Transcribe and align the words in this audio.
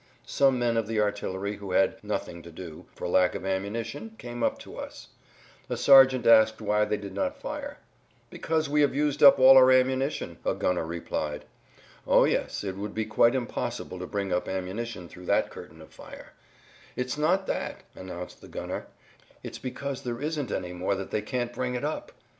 Some 0.25 0.57
men 0.57 0.77
of 0.77 0.87
the 0.87 0.99
artillery 0.99 1.57
who 1.57 1.73
had 1.73 2.03
"nothing 2.03 2.41
to 2.41 2.51
do" 2.51 2.87
for 2.95 3.07
lack 3.07 3.35
of 3.35 3.45
ammunition 3.45 4.15
came 4.17 4.41
up 4.41 4.57
to 4.61 4.75
us. 4.77 5.09
A 5.69 5.77
sergeant 5.77 6.25
asked 6.25 6.59
why 6.59 6.85
they 6.85 6.97
did 6.97 7.13
not 7.13 7.39
fire. 7.39 7.77
"Because 8.31 8.67
we 8.67 8.81
have 8.81 8.95
used 8.95 9.21
up 9.21 9.37
all 9.37 9.57
our 9.57 9.69
ammunition," 9.71 10.39
a 10.43 10.55
gunner 10.55 10.87
replied. 10.87 11.45
"O 12.07 12.23
yes, 12.25 12.63
it 12.63 12.77
would 12.77 12.95
be 12.95 13.05
quite 13.05 13.35
impossible 13.35 13.99
to 13.99 14.07
bring 14.07 14.33
up 14.33 14.47
ammunition 14.49 15.07
through 15.07 15.27
that 15.27 15.51
curtain 15.51 15.83
of 15.83 15.89
fire." 15.93 16.33
"It's 16.95 17.15
not 17.15 17.45
that," 17.45 17.83
announced 17.95 18.41
the 18.41 18.47
gunner; 18.47 18.87
"it's 19.43 19.59
because 19.59 20.01
there 20.01 20.19
isn't 20.19 20.51
any 20.51 20.73
more 20.73 20.95
that 20.95 21.11
they 21.11 21.21
can't 21.21 21.53
bring 21.53 21.75
it 21.75 21.83
up!" 21.85 22.11